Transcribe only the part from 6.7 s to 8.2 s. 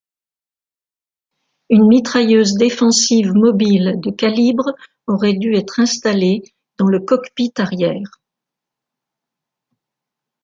dans le cockpit arrière.